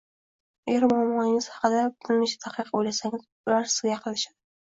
[0.71, 4.35] Agar muammolar haqida birnecha daqiqa oʻylasangiz, ular sizga yaqinlashadi